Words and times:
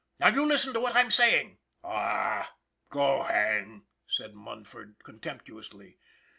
Now 0.19 0.29
you 0.29 0.47
listen 0.47 0.73
to 0.73 0.79
what 0.79 0.95
I'm 0.95 1.11
saying!" 1.11 1.59
"Aw, 1.83 2.51
go 2.89 3.21
hang!" 3.21 3.85
said 4.07 4.33
Munford, 4.33 4.95
contemptu 5.03 5.59
ously. 5.59 5.99